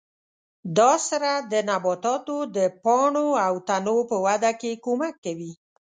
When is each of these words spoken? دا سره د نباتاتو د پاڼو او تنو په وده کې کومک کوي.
دا 0.77 0.91
سره 1.09 1.31
د 1.51 1.53
نباتاتو 1.69 2.37
د 2.55 2.57
پاڼو 2.83 3.27
او 3.45 3.53
تنو 3.67 3.97
په 4.09 4.17
وده 4.25 4.51
کې 4.61 4.81
کومک 4.85 5.15
کوي. 5.25 5.51